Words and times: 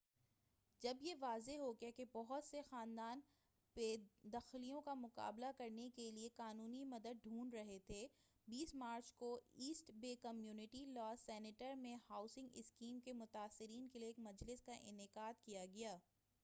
جب 0.81 1.01
یہ 1.01 1.15
واضح 1.19 1.57
ہوگیا 1.57 1.89
کہ 1.95 2.05
بہت 2.13 2.45
سے 2.45 2.61
خاندان 2.69 3.19
بے 3.75 3.95
دخلیوں 4.33 4.81
کا 4.81 4.93
مُقابلہ 4.93 5.51
کرنے 5.57 5.89
کے 5.95 6.09
لیے 6.11 6.29
قانونی 6.35 6.83
مدد 6.85 7.21
ڈھونڈ 7.23 7.53
رہے 7.53 7.77
تھے 7.79 8.05
20 8.47 8.73
مارچ 8.75 9.11
کو 9.13 9.29
East 9.55 9.91
Bay 9.95 10.15
Community 10.21 10.85
Law 10.85 11.13
Center 11.17 11.75
میں 11.75 11.95
ہاوسنگ 12.09 12.47
اسکیم 12.53 12.99
کے 12.99 13.13
متاثرین 13.13 13.87
کے 13.89 13.99
لیے 13.99 14.07
ایک 14.07 14.19
مجلس 14.19 14.63
کا 14.63 14.73
انعقاد 14.81 15.45
کیا 15.45 15.65
گیا 15.65 15.97